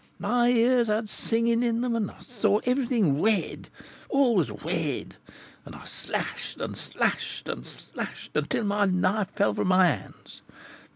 [0.17, 3.69] My ears had singing in them, and I saw everything red,
[4.09, 5.15] all was red;
[5.63, 10.41] and I slashed, and slashed, and slashed, until my knife fell from my hands!